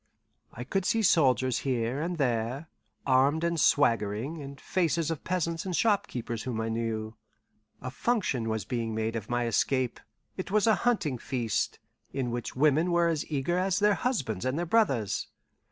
[0.51, 2.69] I could see soldiers here and there,
[3.05, 7.15] armed and swaggering, and faces of peasants and shopkeepers whom I knew.
[7.81, 9.99] A function was being made of my escape;
[10.37, 11.77] it was a hunting feast,
[12.13, 15.27] in which women were as eager as their husbands and their brothers.